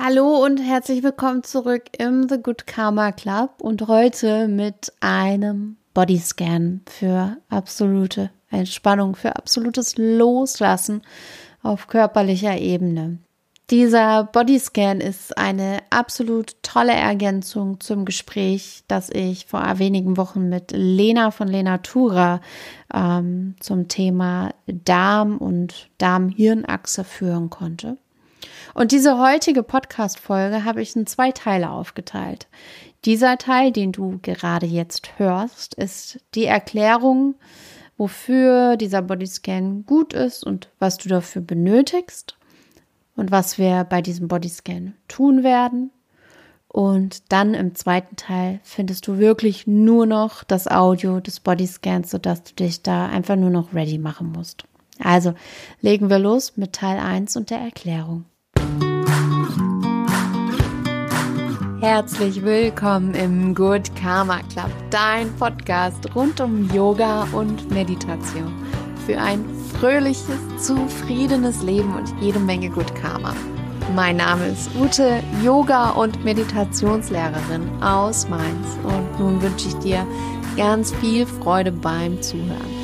[0.00, 6.82] Hallo und herzlich willkommen zurück im The Good Karma Club und heute mit einem Bodyscan
[6.88, 11.02] für absolute Entspannung, für absolutes Loslassen
[11.64, 13.18] auf körperlicher Ebene.
[13.70, 20.70] Dieser Bodyscan ist eine absolut tolle Ergänzung zum Gespräch, das ich vor wenigen Wochen mit
[20.70, 22.40] Lena von Lenatura
[22.94, 27.98] ähm, zum Thema Darm und Darm-Hirnachse führen konnte.
[28.74, 32.48] Und diese heutige Podcast-Folge habe ich in zwei Teile aufgeteilt.
[33.04, 37.36] Dieser Teil, den du gerade jetzt hörst, ist die Erklärung,
[37.96, 42.36] wofür dieser Bodyscan gut ist und was du dafür benötigst
[43.16, 45.90] und was wir bei diesem Bodyscan tun werden.
[46.68, 52.44] Und dann im zweiten Teil findest du wirklich nur noch das Audio des Bodyscans, sodass
[52.44, 54.64] du dich da einfach nur noch ready machen musst.
[55.02, 55.34] Also
[55.80, 58.26] legen wir los mit Teil 1 und der Erklärung.
[61.80, 68.52] Herzlich willkommen im Good Karma Club, dein Podcast rund um Yoga und Meditation
[69.06, 69.44] für ein
[69.78, 70.26] fröhliches,
[70.58, 73.32] zufriedenes Leben und jede Menge Good Karma.
[73.94, 80.06] Mein Name ist Ute, Yoga- und Meditationslehrerin aus Mainz und nun wünsche ich dir
[80.56, 82.77] ganz viel Freude beim Zuhören.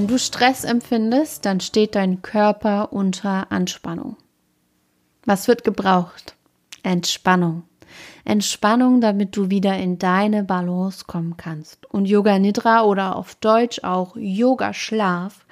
[0.00, 4.16] Wenn du Stress empfindest, dann steht dein Körper unter Anspannung.
[5.26, 6.36] Was wird gebraucht?
[6.82, 7.64] Entspannung.
[8.24, 11.84] Entspannung, damit du wieder in deine Balance kommen kannst.
[11.84, 15.44] Und Yoga Nidra oder auf Deutsch auch Yoga Schlaf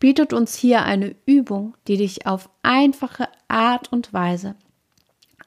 [0.00, 4.56] bietet uns hier eine Übung, die dich auf einfache Art und Weise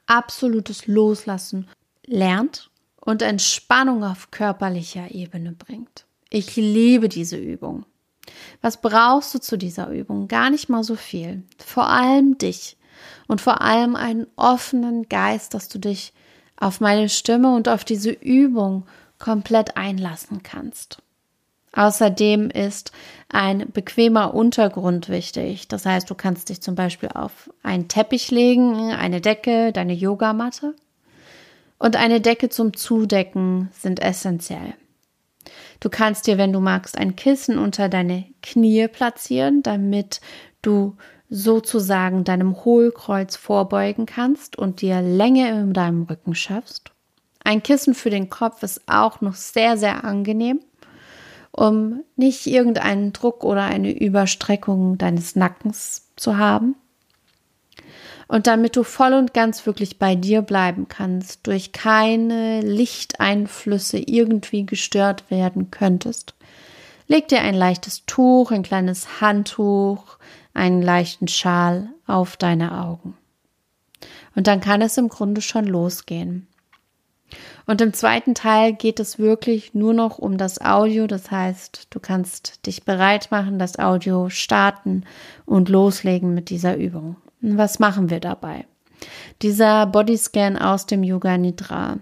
[0.06, 1.68] absolutes Loslassen
[2.06, 2.70] lernt
[3.02, 6.06] und Entspannung auf körperlicher Ebene bringt.
[6.30, 7.84] Ich liebe diese Übung.
[8.60, 10.28] Was brauchst du zu dieser Übung?
[10.28, 11.42] Gar nicht mal so viel.
[11.64, 12.76] Vor allem dich
[13.26, 16.12] und vor allem einen offenen Geist, dass du dich
[16.56, 18.86] auf meine Stimme und auf diese Übung
[19.18, 21.02] komplett einlassen kannst.
[21.72, 22.90] Außerdem ist
[23.28, 25.68] ein bequemer Untergrund wichtig.
[25.68, 30.74] Das heißt, du kannst dich zum Beispiel auf einen Teppich legen, eine Decke, deine Yogamatte.
[31.78, 34.72] Und eine Decke zum Zudecken sind essentiell.
[35.80, 40.20] Du kannst dir, wenn du magst, ein Kissen unter deine Knie platzieren, damit
[40.62, 40.96] du
[41.28, 46.92] sozusagen deinem Hohlkreuz vorbeugen kannst und dir Länge in deinem Rücken schaffst.
[47.42, 50.60] Ein Kissen für den Kopf ist auch noch sehr, sehr angenehm,
[51.52, 56.76] um nicht irgendeinen Druck oder eine Überstreckung deines Nackens zu haben.
[58.28, 64.66] Und damit du voll und ganz wirklich bei dir bleiben kannst, durch keine Lichteinflüsse irgendwie
[64.66, 66.34] gestört werden könntest,
[67.06, 70.18] leg dir ein leichtes Tuch, ein kleines Handtuch,
[70.54, 73.16] einen leichten Schal auf deine Augen.
[74.34, 76.48] Und dann kann es im Grunde schon losgehen.
[77.66, 81.06] Und im zweiten Teil geht es wirklich nur noch um das Audio.
[81.06, 85.04] Das heißt, du kannst dich bereit machen, das Audio starten
[85.44, 87.16] und loslegen mit dieser Übung.
[87.54, 88.66] Was machen wir dabei?
[89.42, 91.98] Dieser Bodyscan aus dem Yoga Nidra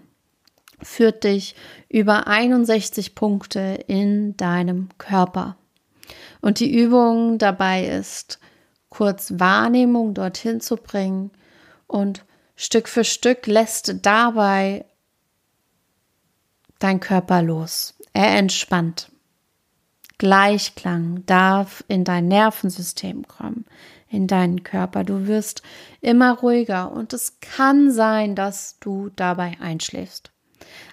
[0.81, 1.55] führt dich
[1.89, 5.57] über 61 Punkte in deinem Körper.
[6.41, 8.39] Und die Übung dabei ist,
[8.89, 11.31] kurz Wahrnehmung dorthin zu bringen
[11.87, 12.25] und
[12.57, 14.85] Stück für Stück lässt dabei
[16.79, 17.95] dein Körper los.
[18.13, 19.11] Er entspannt.
[20.25, 23.67] Gleichklang darf in dein Nervensystem kommen
[24.09, 25.05] in deinen Körper.
[25.05, 25.63] Du wirst
[26.01, 30.31] immer ruhiger und es kann sein, dass du dabei einschläfst.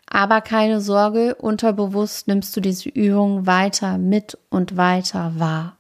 [0.06, 5.78] Aber keine Sorge, unterbewusst nimmst du diese Übung weiter mit und weiter wahr.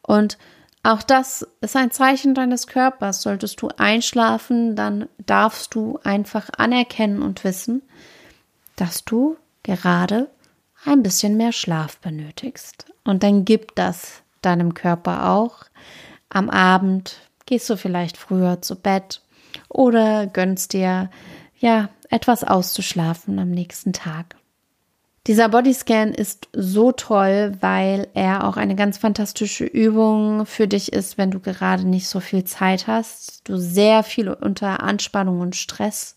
[0.00, 0.38] Und
[0.82, 3.20] auch das ist ein Zeichen deines Körpers.
[3.20, 7.82] Solltest du einschlafen, dann darfst du einfach anerkennen und wissen,
[8.76, 10.30] dass du gerade
[10.84, 12.86] ein bisschen mehr Schlaf benötigst.
[13.04, 15.64] Und dann gib das deinem Körper auch
[16.30, 17.16] am Abend
[17.46, 19.22] gehst du vielleicht früher zu Bett
[19.68, 21.10] oder gönnst dir
[21.58, 24.36] ja etwas auszuschlafen am nächsten Tag.
[25.26, 31.18] Dieser Bodyscan ist so toll, weil er auch eine ganz fantastische Übung für dich ist,
[31.18, 36.16] wenn du gerade nicht so viel Zeit hast, du sehr viel unter Anspannung und Stress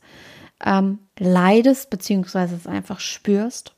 [0.66, 3.74] ähm, leidest, beziehungsweise es einfach spürst.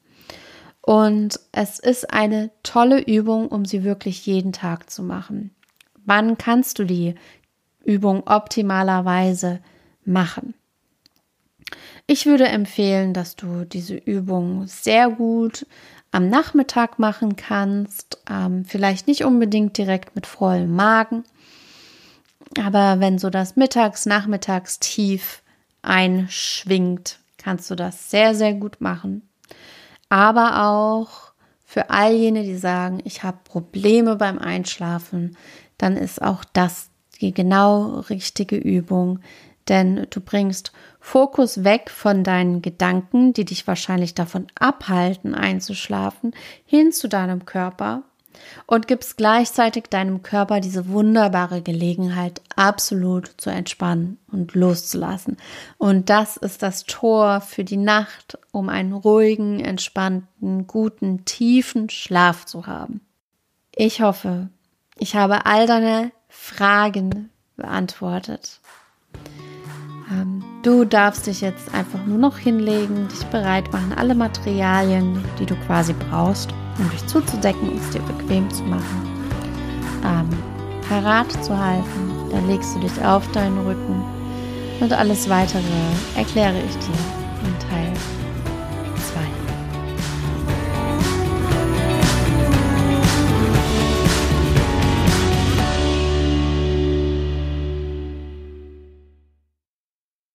[0.85, 5.51] Und es ist eine tolle Übung, um sie wirklich jeden Tag zu machen.
[6.05, 7.15] Wann kannst du die
[7.85, 9.59] Übung optimalerweise
[10.03, 10.53] machen?
[12.05, 15.65] Ich würde empfehlen, dass du diese Übung sehr gut
[16.11, 18.21] am Nachmittag machen kannst.
[18.29, 21.23] Ähm, vielleicht nicht unbedingt direkt mit vollem Magen,
[22.61, 25.41] aber wenn so das Mittags-, Nachmittagstief
[25.81, 29.21] einschwingt, kannst du das sehr, sehr gut machen.
[30.13, 31.33] Aber auch
[31.65, 35.35] für all jene, die sagen, ich habe Probleme beim Einschlafen,
[35.79, 39.21] dann ist auch das die genau richtige Übung,
[39.69, 46.91] denn du bringst Fokus weg von deinen Gedanken, die dich wahrscheinlich davon abhalten, einzuschlafen, hin
[46.91, 48.03] zu deinem Körper
[48.65, 55.37] und gibst gleichzeitig deinem Körper diese wunderbare Gelegenheit, absolut zu entspannen und loszulassen.
[55.77, 62.45] Und das ist das Tor für die Nacht, um einen ruhigen, entspannten, guten, tiefen Schlaf
[62.45, 63.01] zu haben.
[63.75, 64.49] Ich hoffe,
[64.97, 68.59] ich habe all deine Fragen beantwortet.
[70.11, 75.45] Ähm, du darfst dich jetzt einfach nur noch hinlegen, dich bereit machen, alle Materialien, die
[75.45, 79.07] du quasi brauchst, um dich zuzudecken es dir bequem zu machen,
[80.05, 80.29] ähm,
[80.87, 82.11] parat zu halten.
[82.31, 84.03] Dann legst du dich auf deinen Rücken
[84.79, 85.61] und alles weitere
[86.15, 87.13] erkläre ich dir